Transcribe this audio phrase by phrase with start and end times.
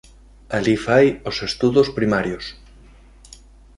[0.57, 2.45] Alí fai os estudos primarios.